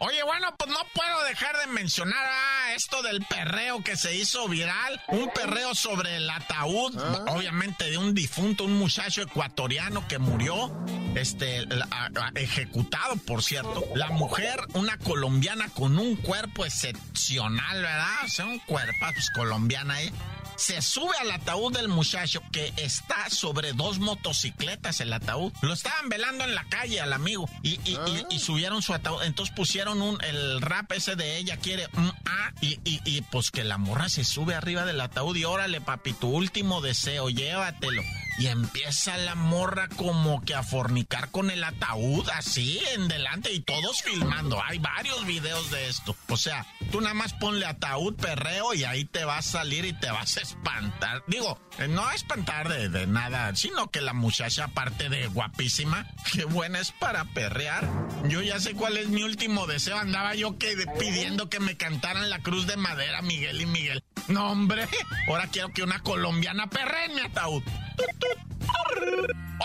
Oye, 0.00 0.22
bueno, 0.24 0.54
pues 0.58 0.70
no 0.70 0.80
puedo 0.92 1.22
dejar 1.24 1.56
de 1.58 1.66
mencionar 1.68 2.26
ah, 2.26 2.72
esto 2.74 3.02
del 3.02 3.24
perreo 3.24 3.82
que 3.82 3.96
se 3.96 4.14
hizo 4.16 4.48
viral. 4.48 5.00
Un 5.08 5.30
perreo 5.30 5.74
sobre 5.74 6.16
el 6.16 6.28
ataúd, 6.28 6.94
obviamente 7.28 7.90
de 7.90 7.96
un 7.98 8.12
difunto, 8.14 8.64
un 8.64 8.76
muchacho 8.78 9.22
ecuatoriano 9.22 10.06
que 10.08 10.18
murió, 10.18 10.70
este, 11.14 11.64
la- 11.66 11.88
ejecutado, 12.34 13.16
por 13.16 13.42
cierto. 13.42 13.84
La 13.94 14.08
mujer, 14.10 14.60
una 14.74 14.98
colombiana 14.98 15.68
con 15.68 15.98
un 15.98 16.16
cuerpo 16.16 16.66
excepcional, 16.66 17.80
¿verdad? 17.80 18.24
O 18.24 18.28
sea, 18.28 18.46
un 18.46 18.58
cuerpo, 18.60 19.06
pues 19.14 19.30
colombiana 19.30 19.94
ahí. 19.94 20.12
Se 20.56 20.80
sube 20.82 21.16
al 21.20 21.30
ataúd 21.32 21.72
del 21.72 21.88
muchacho 21.88 22.42
que 22.52 22.72
está 22.76 23.28
sobre 23.30 23.72
dos 23.72 23.98
motocicletas 23.98 25.00
el 25.00 25.12
ataúd. 25.12 25.52
Lo 25.62 25.72
estaban 25.72 26.08
velando 26.08 26.44
en 26.44 26.54
la 26.54 26.64
calle 26.68 27.00
al 27.00 27.12
amigo 27.12 27.48
y, 27.62 27.80
y- 27.84 27.98
y- 28.30 28.34
y 28.36 28.38
subieron 28.38 28.82
su 28.82 28.94
ataúd. 28.94 29.22
Entonces 29.24 29.54
pusieron 29.54 30.00
un, 30.02 30.22
el 30.22 30.60
rap 30.60 30.92
ese 30.92 31.16
de 31.16 31.36
ella 31.38 31.56
quiere 31.56 31.88
un 31.94 32.08
A 32.26 32.52
y, 32.60 32.78
y- 32.84 33.00
y, 33.04 33.20
pues 33.22 33.50
que 33.50 33.64
la 33.64 33.78
morra 33.78 34.08
se 34.08 34.24
sube 34.24 34.54
arriba 34.54 34.84
del 34.84 35.00
ataúd 35.00 35.36
y 35.36 35.44
órale 35.44 35.80
papi, 35.80 36.12
tu 36.12 36.28
último 36.28 36.80
deseo, 36.80 37.28
llévatelo. 37.30 38.02
Y 38.38 38.46
empieza 38.48 39.16
la 39.16 39.34
morra 39.34 39.88
como 39.96 40.42
que 40.42 40.54
a 40.54 40.62
fornicar 40.62 41.30
con 41.30 41.50
el 41.50 41.62
ataúd 41.62 42.28
así 42.30 42.80
en 42.94 43.08
delante 43.08 43.52
y 43.52 43.60
todos 43.60 44.02
filmando. 44.02 44.62
Hay 44.62 44.78
varios 44.78 45.24
videos 45.26 45.70
de 45.70 45.88
esto. 45.88 46.16
O 46.28 46.36
sea, 46.36 46.66
tú 46.90 47.00
nada 47.00 47.14
más 47.14 47.32
ponle 47.34 47.66
ataúd 47.66 48.14
perreo 48.14 48.74
y 48.74 48.84
ahí 48.84 49.04
te 49.04 49.24
va 49.24 49.38
a 49.38 49.42
salir 49.42 49.84
y 49.84 49.92
te 49.92 50.10
vas 50.10 50.36
a 50.36 50.42
espantar. 50.42 51.22
Digo, 51.26 51.60
eh, 51.78 51.88
no 51.88 52.06
a 52.06 52.14
espantar 52.14 52.68
de, 52.68 53.06
nada, 53.06 53.54
sino 53.54 53.90
que 53.90 54.00
la 54.00 54.12
muchacha 54.12 54.64
aparte 54.64 55.08
de 55.08 55.26
guapísima, 55.28 56.06
qué 56.32 56.44
buena 56.44 56.80
es 56.80 56.92
para 56.92 57.24
perrear. 57.26 57.88
Yo 58.28 58.42
ya 58.42 58.58
sé 58.60 58.74
cuál 58.74 58.96
es 58.96 59.08
mi 59.08 59.22
último 59.22 59.66
deseo. 59.66 59.96
Andaba 59.96 60.34
yo 60.34 60.58
que 60.58 60.74
pidiendo 60.98 61.48
que 61.48 61.60
me 61.60 61.76
cantaran 61.76 62.30
la 62.30 62.40
cruz 62.40 62.66
de 62.66 62.76
madera, 62.76 63.22
Miguel 63.22 63.60
y 63.60 63.66
Miguel. 63.66 64.04
No, 64.28 64.50
hombre, 64.50 64.88
ahora 65.28 65.48
quiero 65.48 65.68
que 65.72 65.82
una 65.82 66.00
colombiana 66.00 66.68
perre 66.68 67.06
en 67.06 67.14
mi 67.14 67.20
ataúd. 67.20 67.62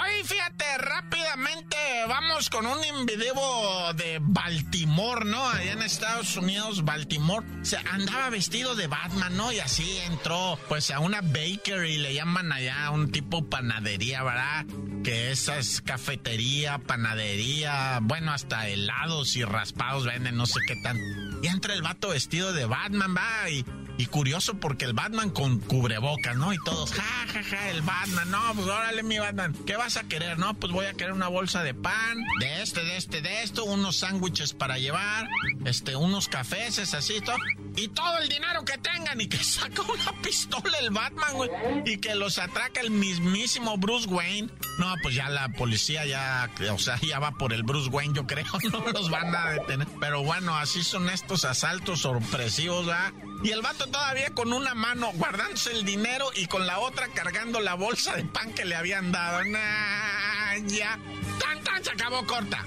Oye, 0.01 0.23
fíjate, 0.23 0.77
rápidamente 0.77 1.77
vamos 2.07 2.49
con 2.49 2.65
un 2.65 3.05
video 3.05 3.93
de 3.93 4.19
Baltimore, 4.21 5.25
¿no? 5.25 5.49
Allá 5.49 5.73
en 5.73 5.81
Estados 5.81 6.37
Unidos, 6.37 6.85
Baltimore. 6.85 7.45
Se 7.63 7.77
andaba 7.77 8.29
vestido 8.29 8.75
de 8.75 8.87
Batman, 8.87 9.35
¿no? 9.35 9.51
Y 9.51 9.59
así 9.59 9.97
entró, 10.05 10.59
pues, 10.69 10.91
a 10.91 10.99
una 10.99 11.21
bakery, 11.21 11.97
le 11.97 12.13
llaman 12.13 12.51
allá 12.51 12.91
un 12.91 13.11
tipo 13.11 13.49
panadería, 13.49 14.23
¿verdad? 14.23 14.65
Que 15.03 15.31
esa 15.31 15.57
es 15.57 15.81
cafetería, 15.81 16.77
panadería, 16.77 17.99
bueno, 18.01 18.31
hasta 18.31 18.67
helados 18.67 19.35
y 19.35 19.43
raspados 19.43 20.05
venden, 20.05 20.37
no 20.37 20.45
sé 20.45 20.59
qué 20.67 20.75
tan. 20.83 20.97
Y 21.41 21.47
entra 21.47 21.73
el 21.73 21.81
vato 21.81 22.09
vestido 22.09 22.53
de 22.53 22.65
Batman, 22.65 23.15
va, 23.15 23.49
y 23.49 23.65
y 23.99 24.05
curioso 24.05 24.53
porque 24.53 24.85
el 24.85 24.93
Batman 24.93 25.29
con 25.29 25.59
cubrebocas, 25.59 26.33
¿no? 26.37 26.53
Y 26.53 26.57
todos, 26.63 26.93
ja, 26.93 27.03
ja, 27.33 27.43
ja, 27.43 27.69
el 27.69 27.81
Batman, 27.81 28.31
no, 28.31 28.53
pues 28.55 28.65
órale 28.65 29.03
mi 29.03 29.19
Batman, 29.19 29.53
¿qué 29.67 29.75
vas 29.75 29.97
a 29.97 30.03
querer? 30.03 30.39
No, 30.39 30.53
pues 30.53 30.71
voy 30.71 30.85
a 30.85 30.93
querer 30.93 31.11
una 31.11 31.27
bolsa 31.27 31.63
de 31.63 31.73
pan, 31.73 32.17
de 32.39 32.61
este, 32.61 32.81
de 32.85 32.95
este, 32.95 33.21
de 33.21 33.43
esto, 33.43 33.65
unos 33.65 33.97
sándwiches 33.97 34.53
para 34.53 34.77
llevar, 34.77 35.27
este, 35.65 35.97
unos 35.97 36.29
cafés, 36.29 36.79
así, 36.93 37.19
todo. 37.19 37.35
Y 37.75 37.89
todo 37.89 38.17
el 38.19 38.29
dinero 38.29 38.63
que 38.63 38.77
tengan 38.77 39.19
y 39.19 39.27
que 39.27 39.37
saca 39.43 39.81
una 39.81 40.21
pistola 40.21 40.77
el 40.79 40.91
Batman, 40.91 41.33
güey. 41.33 41.49
Y 41.85 41.97
que 41.97 42.15
los 42.15 42.37
atraca 42.37 42.79
el 42.79 42.91
mismísimo 42.91 43.77
Bruce 43.77 44.07
Wayne. 44.07 44.49
No, 44.77 44.95
pues 45.03 45.13
ya 45.15 45.27
la 45.27 45.49
policía 45.49 46.05
ya, 46.05 46.49
o 46.71 46.79
sea, 46.79 46.97
ya 47.01 47.19
va 47.19 47.31
por 47.31 47.51
el 47.51 47.63
Bruce 47.63 47.89
Wayne, 47.89 48.13
yo 48.15 48.25
creo, 48.25 48.45
no 48.71 48.79
los 48.93 49.09
van 49.09 49.35
a 49.35 49.49
detener. 49.49 49.87
Pero 49.99 50.23
bueno, 50.23 50.55
así 50.55 50.83
son 50.83 51.09
estos 51.09 51.43
asaltos 51.43 51.99
sorpresivos, 51.99 52.85
¿verdad? 52.85 53.11
Y 53.41 53.51
el 53.51 53.61
vato 53.61 53.87
todavía 53.87 54.33
con 54.33 54.51
una 54.51 54.75
mano 54.75 55.11
guardándose 55.15 55.71
el 55.71 55.85
dinero 55.85 56.29
y 56.35 56.45
con 56.47 56.67
la 56.67 56.79
otra 56.79 57.07
cargando 57.09 57.59
la 57.61 57.73
bolsa 57.73 58.15
de 58.15 58.25
pan 58.25 58.53
que 58.53 58.65
le 58.65 58.75
habían 58.75 59.11
dado. 59.11 59.43
Nah, 59.45 60.57
ya. 60.67 60.99
Tan 61.39 61.63
tan 61.63 61.83
se 61.83 61.91
acabó 61.91 62.25
corta. 62.25 62.65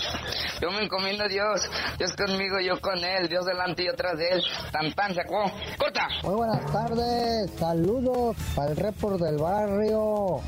yo 0.62 0.70
me 0.72 0.84
encomiendo 0.84 1.24
a 1.24 1.28
Dios, 1.28 1.68
Dios 1.98 2.16
conmigo, 2.16 2.60
yo 2.60 2.80
con 2.80 3.04
él, 3.04 3.28
Dios 3.30 3.46
delante 3.46 3.82
y 3.84 3.88
atrás 3.88 4.16
de 4.18 4.30
él, 4.30 4.44
tan 4.72 4.94
tan 4.94 5.16
sacó, 5.16 5.52
corta. 5.78 6.08
Muy 6.24 6.36
buenas 6.36 6.64
tardes, 6.72 7.50
saludos 7.58 8.38
para 8.56 8.70
el 8.72 8.78
report 8.78 9.20
del 9.20 9.38
barrio, 9.38 10.42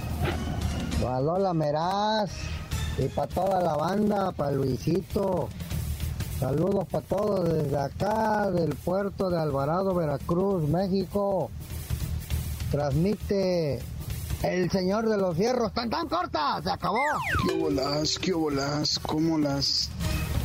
para 1.02 1.20
Lola 1.20 1.56
Meraz 1.56 2.61
y 3.02 3.08
para 3.08 3.28
toda 3.28 3.62
la 3.62 3.76
banda, 3.76 4.32
para 4.32 4.52
Luisito. 4.52 5.50
Saludos 6.40 6.88
para 6.90 7.06
todos 7.06 7.54
desde 7.54 7.78
acá, 7.78 8.50
del 8.52 8.76
puerto 8.76 9.30
de 9.30 9.40
Alvarado, 9.40 9.94
Veracruz, 9.94 10.68
México. 10.68 11.52
Transmite 12.72 13.80
el 14.44 14.72
señor 14.72 15.08
de 15.10 15.18
los 15.18 15.36
fierros. 15.36 15.74
¡Tan, 15.74 15.90
tan 15.90 16.08
corta! 16.08 16.62
¡Se 16.64 16.72
acabó! 16.72 17.04
¿Qué 17.48 17.56
bolas? 17.58 18.18
¿Qué 18.20 18.34
bolas? 18.34 19.00
¿Cómo 19.00 19.38
las 19.38 19.90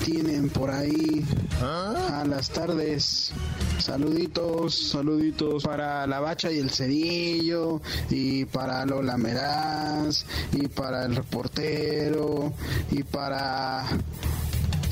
tienen 0.05 0.49
por 0.51 0.71
ahí? 0.71 1.25
A 1.63 2.25
las 2.29 2.51
tardes. 2.51 3.33
Saluditos, 3.79 4.91
saluditos 4.91 5.65
para 5.65 6.07
la 6.07 6.21
bacha 6.21 6.51
y 6.51 6.59
el 6.59 6.71
cerillo, 6.71 7.81
y 8.11 8.45
para 8.47 8.85
Lola 8.85 9.17
Meraz, 9.17 10.27
y 10.53 10.67
para 10.69 11.05
el 11.05 11.17
reportero, 11.17 12.53
y 12.91 13.03
para 13.03 13.85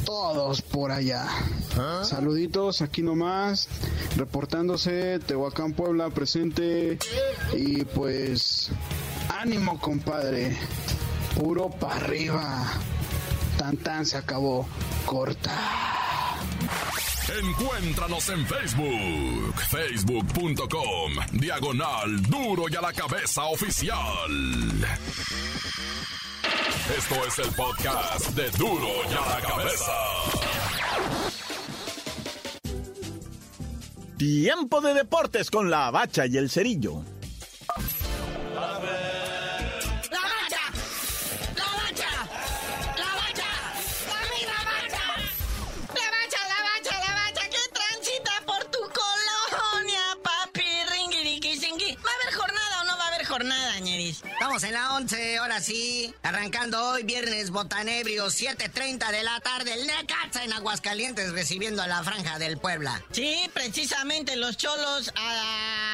todos 0.05 0.62
por 0.62 0.92
allá. 0.92 1.27
Saluditos 2.03 2.83
aquí 2.83 3.03
nomás, 3.03 3.68
reportándose 4.16 5.18
Tehuacán 5.18 5.73
Puebla 5.73 6.11
presente 6.11 6.99
y 7.57 7.85
pues 7.85 8.70
ánimo 9.40 9.81
compadre, 9.81 10.57
puro 11.37 11.70
para 11.70 11.97
arriba. 11.97 12.64
Tan 13.59 13.77
tan 13.77 14.07
se 14.07 14.16
acabó, 14.16 14.66
corta. 15.07 15.93
Encuéntranos 17.40 18.28
en 18.28 18.46
Facebook, 18.46 19.54
facebook.com, 19.70 21.12
diagonal 21.33 22.22
duro 22.22 22.64
y 22.70 22.76
a 22.76 22.80
la 22.80 22.92
cabeza 22.92 23.44
oficial. 23.44 24.30
Esto 26.96 27.14
es 27.26 27.38
el 27.38 27.54
podcast 27.54 28.30
de 28.37 28.50
duro 28.50 28.88
y 29.11 29.14
a 29.14 29.28
la 29.35 29.40
cabeza. 29.40 29.92
Tiempo 34.18 34.80
de 34.80 34.94
deportes 34.94 35.50
con 35.50 35.70
la 35.70 35.90
bacha 35.90 36.26
y 36.26 36.37
el 36.37 36.50
cerillo. 36.50 37.02
En 54.62 54.72
la 54.72 54.94
11, 54.94 55.38
ahora 55.38 55.60
sí. 55.60 56.14
Arrancando 56.22 56.90
hoy, 56.90 57.02
viernes 57.02 57.50
botanebrio, 57.50 58.26
7.30 58.26 59.10
de 59.10 59.24
la 59.24 59.40
tarde. 59.40 59.74
El 59.74 59.84
Necaxa 59.84 60.44
en 60.44 60.52
Aguascalientes 60.52 61.32
recibiendo 61.32 61.82
a 61.82 61.88
la 61.88 62.04
Franja 62.04 62.38
del 62.38 62.56
Puebla. 62.56 63.02
Sí, 63.10 63.50
precisamente 63.52 64.36
los 64.36 64.56
cholos. 64.56 65.12
Ah, 65.16 65.93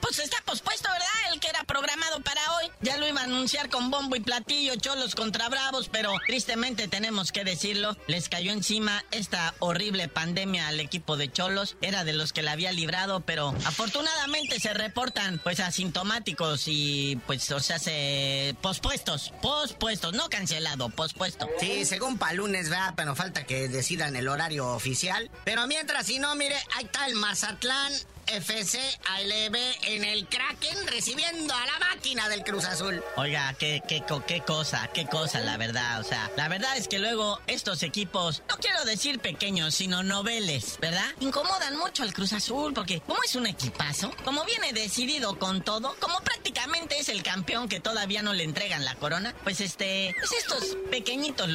pues 0.00 0.18
está 0.18 0.36
pospuesto, 0.44 0.88
¿verdad? 0.90 1.32
El 1.32 1.40
que 1.40 1.48
era 1.48 1.64
programado 1.64 2.20
para 2.20 2.40
hoy. 2.56 2.70
Ya 2.80 2.96
lo 2.96 3.08
iba 3.08 3.20
a 3.20 3.24
anunciar 3.24 3.68
con 3.68 3.90
bombo 3.90 4.16
y 4.16 4.20
platillo, 4.20 4.74
cholos 4.76 5.14
contra 5.14 5.48
bravos, 5.48 5.88
pero 5.88 6.12
tristemente 6.26 6.88
tenemos 6.88 7.32
que 7.32 7.44
decirlo, 7.44 7.96
les 8.06 8.28
cayó 8.28 8.52
encima 8.52 9.04
esta 9.10 9.54
horrible 9.58 10.08
pandemia 10.08 10.68
al 10.68 10.80
equipo 10.80 11.16
de 11.16 11.30
cholos. 11.30 11.76
Era 11.80 12.04
de 12.04 12.12
los 12.12 12.32
que 12.32 12.42
la 12.42 12.52
había 12.52 12.72
librado, 12.72 13.20
pero 13.20 13.54
afortunadamente 13.64 14.60
se 14.60 14.74
reportan 14.74 15.40
pues 15.42 15.60
asintomáticos 15.60 16.64
y 16.66 17.18
pues, 17.26 17.50
o 17.50 17.60
sea, 17.60 17.78
se 17.78 18.54
pospuestos, 18.60 19.32
pospuestos, 19.42 20.12
no 20.14 20.28
cancelado, 20.28 20.88
pospuesto. 20.90 21.48
Sí, 21.60 21.84
según 21.84 22.18
para 22.18 22.34
lunes, 22.34 22.68
¿verdad? 22.68 22.94
Pero 22.96 23.14
falta 23.14 23.44
que 23.44 23.68
decidan 23.68 24.16
el 24.16 24.28
horario 24.28 24.68
oficial. 24.68 25.30
Pero 25.44 25.66
mientras, 25.66 26.06
si 26.06 26.18
no, 26.18 26.34
mire, 26.34 26.56
ahí 26.74 26.84
está 26.84 27.06
el 27.06 27.14
Mazatlán 27.14 27.92
FC 28.32 28.78
ALB 29.06 29.56
en 29.84 30.04
el 30.04 30.26
Kraken 30.28 30.86
recibiendo 30.86 31.54
a 31.54 31.66
la 31.66 31.78
máquina 31.78 32.28
del 32.28 32.44
Cruz 32.44 32.64
Azul. 32.64 33.02
Oiga, 33.16 33.54
qué, 33.58 33.82
qué, 33.88 34.04
qué 34.26 34.40
cosa, 34.40 34.88
qué 34.92 35.06
cosa, 35.06 35.40
la 35.40 35.56
verdad. 35.56 36.00
O 36.00 36.04
sea, 36.04 36.30
la 36.36 36.48
verdad 36.48 36.76
es 36.76 36.88
que 36.88 36.98
luego 36.98 37.40
estos 37.46 37.82
equipos, 37.82 38.42
no 38.48 38.56
quiero 38.56 38.84
decir 38.84 39.18
pequeños, 39.18 39.74
sino 39.74 40.02
noveles, 40.02 40.78
¿verdad? 40.80 41.06
Incomodan 41.20 41.76
mucho 41.76 42.02
al 42.02 42.12
Cruz 42.12 42.32
Azul 42.32 42.74
porque 42.74 43.00
como 43.00 43.22
es 43.22 43.34
un 43.34 43.46
equipazo, 43.46 44.10
como 44.24 44.44
viene 44.44 44.72
decidido 44.72 45.38
con 45.38 45.62
todo, 45.62 45.96
como 46.00 46.20
prácticamente 46.20 46.98
es 46.98 47.08
el 47.08 47.22
campeón 47.22 47.68
que 47.68 47.80
todavía 47.80 48.22
no 48.22 48.34
le 48.34 48.44
entregan 48.44 48.84
la 48.84 48.94
corona. 48.94 49.34
Pues 49.42 49.60
este, 49.60 50.14
pues 50.18 50.32
estos 50.32 50.76
pequeñitos 50.90 51.48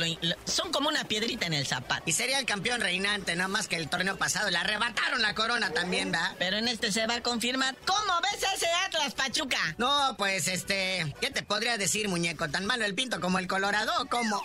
son 0.45 0.71
como 0.71 0.89
una 0.89 1.03
piedrita 1.05 1.45
en 1.45 1.53
el 1.53 1.67
zapato. 1.67 2.03
Y 2.05 2.13
sería 2.13 2.39
el 2.39 2.45
campeón 2.45 2.81
reinante, 2.81 3.35
no 3.35 3.47
más 3.49 3.67
que 3.67 3.75
el 3.75 3.89
torneo 3.89 4.17
pasado. 4.17 4.49
Le 4.49 4.57
arrebataron 4.57 5.21
la 5.21 5.35
corona 5.35 5.71
también, 5.71 6.11
¿verdad? 6.11 6.35
Pero 6.39 6.57
en 6.57 6.62
este 6.67 6.91
se 6.91 7.07
va 7.07 7.15
a 7.15 7.23
confirmar. 7.23 7.75
¿Cómo 7.85 8.13
ves 8.21 8.43
ese 8.55 8.67
Atlas 8.85 9.13
Pachuca? 9.13 9.75
No, 9.77 10.15
pues 10.17 10.47
este, 10.47 11.13
¿qué 11.21 11.31
te 11.31 11.43
podría 11.43 11.77
decir, 11.77 12.07
muñeco? 12.07 12.49
¿Tan 12.49 12.65
malo 12.65 12.85
el 12.85 12.95
pinto 12.95 13.19
como 13.19 13.39
el 13.39 13.47
Colorado? 13.47 13.91
¿Cómo? 14.09 14.41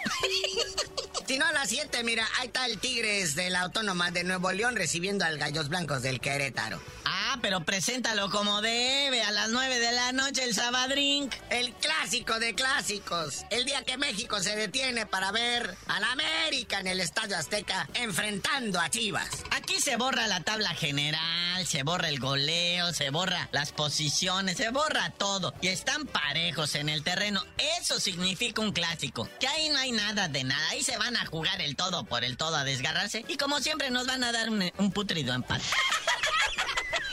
si 1.27 1.39
no, 1.39 1.47
a 1.47 1.53
las 1.53 1.69
7, 1.69 2.03
mira, 2.05 2.27
ahí 2.39 2.47
está 2.47 2.67
el 2.67 2.79
Tigres 2.79 3.35
de 3.35 3.51
la 3.51 3.63
Autónoma 3.63 4.11
de 4.11 4.25
Nuevo 4.25 4.53
León 4.53 4.77
recibiendo 4.77 5.25
al 5.25 5.39
Gallos 5.39 5.69
Blancos 5.69 6.03
del 6.03 6.21
Querétaro. 6.21 6.81
Ah, 7.05 7.39
pero 7.43 7.65
preséntalo 7.65 8.31
como 8.31 8.63
debe, 8.63 9.23
a 9.23 9.31
las 9.31 9.51
9 9.51 9.79
de 9.79 9.93
la 9.93 10.13
noche 10.13 10.45
el 10.45 10.55
Sabadrink. 10.55 11.35
El 11.51 11.73
clásico 11.75 12.39
de 12.39 12.55
clásicos. 12.55 13.45
El 13.51 13.65
día 13.65 13.83
que 13.85 13.97
México 13.97 14.41
se 14.41 14.57
detiene 14.57 15.07
para 15.07 15.31
ver 15.33 15.77
al 15.87 16.05
América 16.05 16.81
en 16.81 16.87
el 16.87 17.01
Estadio 17.01 17.37
Azteca 17.37 17.89
enfrentando 17.95 18.81
a 18.81 18.91
Chivas. 18.91 19.29
Aquí 19.51 19.81
se 19.81 19.97
borra 19.97 20.27
la 20.27 20.41
tabla 20.41 20.75
general, 20.75 21.48
se 21.67 21.83
borra 21.83 22.09
el 22.09 22.21
goleo, 22.21 22.93
se 22.93 23.11
borra 23.11 23.49
las 23.53 23.73
posiciones, 23.73 24.57
se 24.57 24.71
borra 24.71 25.11
todo. 25.11 25.55
Y 25.61 25.69
están 25.69 26.07
parejos 26.07 26.75
en 26.75 26.89
el 26.89 27.03
terreno. 27.03 27.43
Eso 27.81 28.01
significa 28.01 28.61
un 28.61 28.73
clásico. 28.73 29.29
Que 29.41 29.49
ahí 29.49 29.69
no 29.69 29.79
hay 29.79 29.93
nada 29.93 30.29
de 30.29 30.45
nada. 30.45 30.69
Ahí 30.71 30.83
se 30.83 30.97
van 30.99 31.17
a 31.17 31.27
jugar 31.27 31.61
el 31.61 31.77
todo 31.77 32.05
por 32.05 32.25
el 32.25 32.37
todo 32.37 32.57
a 32.57 32.65
desgarrarse. 32.65 33.25
Y 33.29 33.37
como 33.37 33.61
siempre 33.61 33.91
nos 33.91 34.07
van 34.07 34.25
a 34.25 34.33
dar 34.33 34.51
un, 34.51 34.71
un 34.79 34.93
putrido 34.93 35.35
empate. 35.35 35.65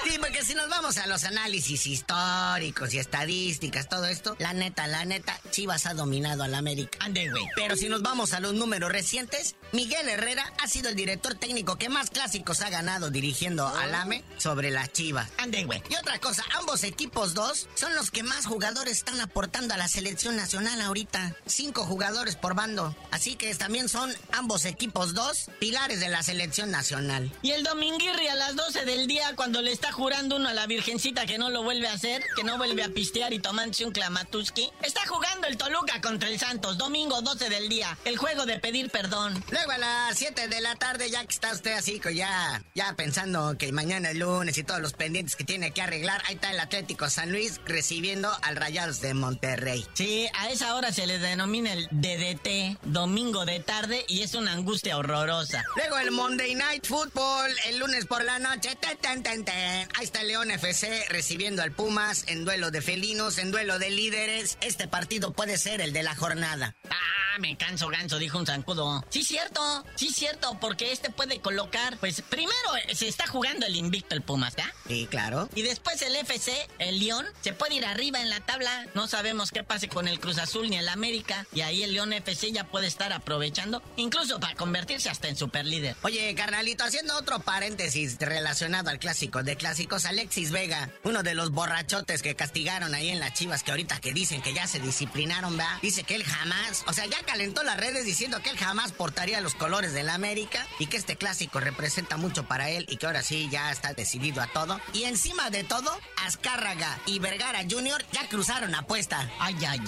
Sí, 0.06 0.20
porque 0.20 0.44
si 0.44 0.54
nos 0.54 0.70
vamos 0.70 0.98
a 0.98 1.08
los 1.08 1.24
análisis 1.24 1.88
históricos 1.88 2.94
y 2.94 3.00
estadísticas, 3.00 3.89
todo 3.89 4.06
esto, 4.06 4.36
la 4.38 4.54
neta, 4.54 4.86
la 4.86 5.04
neta, 5.04 5.39
Chivas 5.50 5.88
ha 5.88 5.96
dominado 5.96 6.44
al 6.44 6.54
América. 6.54 7.00
Ande, 7.02 7.28
güey. 7.32 7.44
Pero 7.56 7.76
si 7.76 7.89
nos 7.89 8.04
vamos 8.04 8.34
a 8.34 8.39
los 8.39 8.54
números 8.54 8.91
recientes, 8.91 9.56
Miguel 9.72 10.08
Herrera 10.08 10.54
ha 10.62 10.68
sido 10.68 10.89
el 10.89 10.96
director 10.96 11.34
técnico 11.34 11.78
que 11.78 11.89
más 11.89 12.12
clásicos 12.12 12.62
ha 12.62 12.70
ganado 12.70 13.10
dirigiendo 13.10 13.68
al 13.68 13.96
AME 13.96 14.24
sobre 14.38 14.70
las 14.70 14.94
Chivas. 14.94 15.28
Ande, 15.39 15.63
güey. 15.63 15.82
Y 15.89 15.96
otra 15.96 16.20
cosa, 16.20 16.44
ambos 16.54 16.84
equipos 16.84 17.34
dos 17.34 17.68
son 17.74 17.96
los 17.96 18.12
que 18.12 18.22
más 18.22 18.46
jugadores 18.46 19.00
están 19.00 19.20
aportando 19.22 19.74
a 19.74 19.78
la 19.78 19.88
selección 19.88 20.36
nacional 20.36 20.82
ahorita. 20.82 21.36
Cinco 21.48 21.84
jugadores 21.84 22.36
por 22.36 22.54
bando. 22.54 22.96
Así 23.10 23.36
que 23.36 23.56
también 23.56 23.89
son 23.89 24.13
ambos 24.34 24.65
equipos 24.65 25.15
dos 25.15 25.50
pilares 25.60 26.00
de 26.00 26.10
la 26.10 26.22
selección 26.22 26.70
nacional. 26.70 27.32
Y 27.41 27.52
el 27.52 27.63
Dominguirri 27.63 28.28
a 28.28 28.36
las 28.36 28.56
12 28.56 28.86
del 28.86 29.08
día 29.08 29.36
cuando 29.36 29.63
le 29.63 29.72
está 29.72 29.94
jurando 29.95 30.36
uno 30.36 30.49
a 30.49 30.53
la 30.53 30.67
virgencita 30.67 31.25
que 31.25 31.38
no 31.38 31.49
lo 31.49 31.63
vuelve 31.63 31.88
a 31.88 31.93
hacer, 31.93 32.21
que 32.36 32.43
no 32.43 32.58
vuelve 32.58 32.84
a 32.84 32.89
pistear 32.89 33.31
y 33.34 33.39
tomándose 33.39 33.86
un 33.86 33.93
clamatuski. 33.93 34.69
Está 34.84 35.08
jugando 35.08 35.47
el 35.47 35.55
Toluca 35.55 36.01
contra 36.01 36.27
el 36.27 36.38
Santos, 36.38 36.77
domingo 36.77 37.21
12 37.21 37.49
del 37.49 37.69
día, 37.69 37.97
el 38.03 38.17
juego 38.17 38.45
de 38.45 38.60
pedir 38.60 38.91
perdón. 38.91 39.41
Luego 39.51 39.71
a 39.71 39.77
las 39.77 40.17
7 40.17 40.49
de 40.49 40.60
la 40.60 40.75
tarde, 40.75 41.10
ya 41.10 41.25
que 41.25 41.34
está 41.34 41.53
usted 41.53 41.73
así, 41.73 42.01
ya, 42.13 42.62
ya 42.75 42.93
pensando 42.95 43.58
que 43.58 43.71
mañana 43.71 44.12
es 44.12 44.17
lunes 44.17 44.58
y 44.58 44.63
todos 44.63 44.81
los 44.81 44.93
pendientes 44.93 45.38
que 45.38 45.45
tiene 45.45 45.71
que 45.71 45.81
arreglar, 45.81 46.21
ahí 46.27 46.36
está 46.36 46.51
el 46.51 46.60
Atlético 46.60 47.10
San 47.10 47.31
Luis 47.31 47.62
recibiendo 47.65 48.29
al 48.41 48.58
Rayados 48.58 48.99
de 48.99 49.13
Monterrey. 49.13 49.86
Sí, 49.93 50.27
a 50.34 50.49
esa 50.49 50.75
hora 50.75 50.91
se 50.91 51.08
le 51.08 51.19
denomina 51.19 51.71
el 51.71 51.88
DDT, 51.89 52.79
domingo 52.84 53.45
de 53.45 53.62
tarde, 53.62 54.03
y 54.10 54.23
es 54.23 54.36
una 54.36 54.51
angustia 54.51 54.97
horrorosa. 54.97 55.63
Luego 55.77 55.97
el 55.99 56.12
Monday 56.12 56.53
Night 56.53 56.86
Football, 56.86 57.51
el 57.67 57.77
lunes 57.79 58.05
por 58.05 58.25
la 58.25 58.39
noche, 58.39 58.75
ten, 58.75 59.23
ten, 59.23 59.45
ten, 59.45 59.85
Ahí 59.93 60.06
está 60.06 60.21
el 60.21 60.28
León 60.28 60.52
FC 60.52 61.06
recibiendo 61.10 61.62
al 61.62 61.71
Pumas 61.71 62.26
en 62.28 62.45
duelo 62.45 62.71
de 62.71 62.82
felinos, 62.82 63.38
en 63.38 63.52
duelo 63.52 63.80
de 63.80 63.89
líderes. 63.89 64.58
Este 64.62 64.88
partido 64.88 65.34
puede 65.34 65.58
ser 65.58 65.82
el 65.82 65.93
de 65.93 66.04
la 66.04 66.15
jornada. 66.15 66.76
Ah, 66.89 67.38
me 67.39 67.58
canso 67.58 67.88
ganso, 67.89 68.17
dijo 68.17 68.38
un 68.38 68.45
zancudo. 68.45 69.04
Sí, 69.10 69.24
cierto, 69.24 69.86
sí, 69.95 70.10
cierto, 70.10 70.58
porque 70.60 70.91
este 70.91 71.10
puede 71.10 71.39
colocar, 71.39 71.98
pues 71.98 72.21
primero 72.21 72.56
se 72.93 73.08
está 73.08 73.28
jugando 73.28 73.65
el 73.65 73.76
invicto 73.76 74.15
el 74.15 74.21
Pumas, 74.21 74.56
¿ya? 74.56 74.74
Sí, 74.88 75.08
claro. 75.10 75.50
Y 75.56 75.62
después 75.62 76.02
el 76.02 76.15
FC, 76.15 76.67
el 76.80 77.00
León, 77.00 77.26
se 77.41 77.54
puede 77.54 77.76
ir 77.76 77.86
arriba 77.86 78.21
en 78.21 78.30
la 78.30 78.39
tabla. 78.39 78.88
No 78.93 79.08
sabemos 79.08 79.52
qué 79.52 79.63
pase 79.63 79.88
con 79.89 80.08
el 80.08 80.19
Cruz 80.19 80.38
Azul 80.38 80.69
ni 80.69 80.78
el 80.78 80.89
América. 80.89 81.45
Y 81.54 81.62
ahí 81.62 81.84
el 81.84 81.93
León 81.93 82.13
FC 82.13 82.52
ya 82.52 82.65
puede 82.65 82.88
estar 82.88 83.12
aprovechando, 83.13 83.82
incluso 83.98 84.39
para 84.39 84.56
convertirse 84.56 85.10
hasta 85.10 85.28
en 85.28 85.36
superlíder. 85.36 85.95
Oye, 86.04 86.34
carnalito, 86.36 86.84
haciendo 86.84 87.17
otro 87.17 87.39
paréntesis 87.39 88.17
relacionado 88.19 88.89
al 88.89 89.00
clásico 89.00 89.43
de 89.43 89.58
clásico 89.76 89.98
Alexis 90.08 90.52
Vega, 90.52 90.90
uno 91.04 91.22
de 91.22 91.36
los 91.36 91.52
borrachotes 91.52 92.22
que 92.22 92.34
castigaron 92.34 92.96
ahí 92.96 93.10
en 93.10 93.20
las 93.20 93.34
chivas, 93.34 93.62
que 93.62 93.72
ahorita 93.72 94.00
que 94.00 94.14
dicen 94.14 94.42
que 94.42 94.54
ya 94.54 94.68
se 94.68 94.80
disciplinaron, 94.80 95.58
¿verdad? 95.58 95.80
Dice 95.82 96.04
que 96.04 96.16
él 96.16 96.24
jamás, 96.24 96.86
o 96.88 96.94
sea, 96.94 97.06
ya 97.08 97.22
calentó 97.26 97.62
las 97.64 97.76
redes 97.76 98.06
diciendo 98.06 98.42
que 98.42 98.52
él 98.52 98.58
jamás 98.58 98.94
portaría 98.94 99.42
los 99.42 99.56
colores 99.56 99.92
de 99.92 100.04
la 100.04 100.14
América 100.14 100.66
y 100.80 100.86
que 100.86 100.96
este 100.96 101.18
clásico 101.18 101.60
representa 101.60 102.16
mucho 102.16 102.48
para 102.48 102.70
él 102.70 102.86
y 102.88 102.96
que 102.96 103.06
ahora 103.06 103.22
sí 103.22 103.50
ya 103.52 103.70
está 103.70 103.94
decidido 103.94 104.42
a 104.42 104.48
todo. 104.48 104.80
Y 104.94 105.04
encima 105.04 105.50
de 105.50 105.66
todo, 105.66 106.00
Azcárraga 106.24 106.98
y 107.06 107.20
Vergara 107.20 107.64
Jr. 107.70 108.06
ya 108.14 108.30
cruzaron 108.30 108.76
apuesta. 108.76 109.30
Ay, 109.40 109.58
ay, 109.68 109.80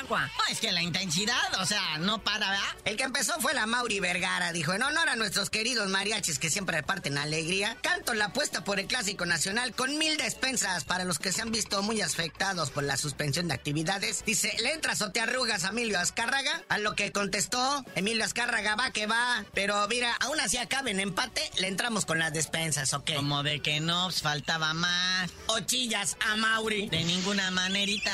agua. 0.00 0.30
No, 0.36 0.44
es 0.50 0.58
que 0.58 0.72
la 0.72 0.82
intensidad, 0.82 1.60
o 1.60 1.66
sea, 1.66 1.98
no 1.98 2.24
para, 2.24 2.50
¿verdad? 2.50 2.76
El 2.84 2.96
que 2.96 3.04
empezó 3.04 3.38
fue 3.40 3.54
la 3.54 3.66
Mauri 3.66 4.00
Vergara, 4.00 4.52
dijo, 4.52 4.72
en 4.72 4.82
honor 4.82 5.08
a 5.08 5.16
nuestros 5.16 5.48
queridos 5.48 5.88
mariachis 5.90 6.38
que 6.40 6.50
siempre 6.50 6.78
reparten 6.78 7.18
alegría, 7.18 7.76
canto 7.82 8.14
la 8.14 8.26
apuesta 8.26 8.64
por 8.64 8.80
el 8.80 8.86
clásico 8.86 9.26
nacional 9.28 9.74
con 9.74 9.96
mil 9.98 10.16
despensas 10.16 10.84
para 10.84 11.04
los 11.04 11.18
que 11.18 11.32
se 11.32 11.42
han 11.42 11.52
visto 11.52 11.82
muy 11.82 12.00
afectados 12.00 12.70
por 12.70 12.82
la 12.82 12.96
suspensión 12.96 13.48
de 13.48 13.54
actividades. 13.54 14.24
Dice, 14.24 14.56
¿le 14.60 14.72
entras 14.72 15.02
o 15.02 15.12
te 15.12 15.20
arrugas 15.20 15.64
a 15.64 15.68
Emilio 15.68 15.98
Azcárraga? 15.98 16.62
A 16.68 16.78
lo 16.78 16.94
que 16.94 17.12
contestó, 17.12 17.84
Emilio 17.94 18.24
Azcárraga 18.24 18.74
va 18.74 18.90
que 18.90 19.06
va, 19.06 19.44
pero 19.54 19.86
mira, 19.88 20.16
aún 20.20 20.40
así 20.40 20.56
acabe 20.56 20.90
en 20.90 21.00
empate, 21.00 21.50
le 21.58 21.68
entramos 21.68 22.06
con 22.06 22.18
las 22.18 22.32
despensas, 22.32 22.92
¿ok? 22.94 23.12
Como 23.14 23.42
de 23.42 23.60
que 23.60 23.80
no, 23.80 24.06
pues, 24.06 24.22
faltaba 24.22 24.74
más. 24.74 25.30
Ochillas 25.46 26.16
a 26.20 26.36
Mauri. 26.36 26.88
De 26.88 27.04
ninguna 27.04 27.50
manerita. 27.50 28.12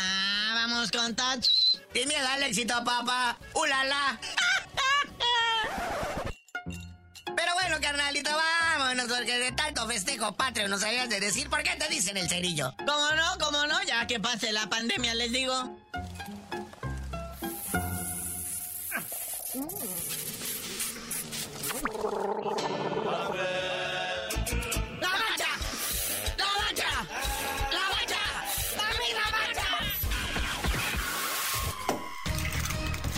Vamos 0.55 0.91
con 0.91 1.15
touch. 1.15 1.49
Y 1.95 2.07
mira 2.07 2.37
el 2.37 2.43
éxito, 2.45 2.75
papá. 2.85 3.39
¡Ulala! 3.55 4.19
Pero 7.25 7.55
bueno, 7.55 7.77
carnalito, 7.81 8.31
vámonos, 8.31 9.07
porque 9.07 9.39
de 9.39 9.53
tanto 9.53 9.87
festejo 9.87 10.35
patrio 10.35 10.69
nos 10.69 10.83
habías 10.83 11.09
de 11.09 11.21
decir, 11.21 11.49
¿por 11.49 11.63
qué 11.63 11.77
te 11.77 11.89
dicen 11.89 12.17
el 12.17 12.29
cerillo? 12.29 12.75
¿Cómo 12.79 13.11
no? 13.15 13.39
¿Cómo 13.41 13.67
no? 13.67 13.83
Ya 13.85 14.07
que 14.07 14.21
pase 14.21 14.53
la 14.53 14.69
pandemia, 14.69 15.15
les 15.15 15.33
digo. 15.33 15.77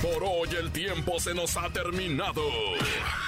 Por 0.03 0.25
hoy 0.25 0.49
el 0.59 0.71
tiempo 0.71 1.19
se 1.19 1.35
nos 1.35 1.57
ha 1.57 1.69
terminado. 1.71 2.43